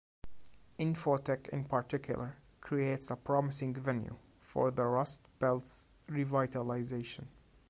Infotech 0.79 1.47
in 1.49 1.63
particular 1.65 2.35
creates 2.59 3.11
a 3.11 3.15
promising 3.15 3.75
venue 3.75 4.15
for 4.41 4.71
the 4.71 4.83
Rust 4.83 5.21
Belt's 5.37 5.89
revitalization. 6.09 7.27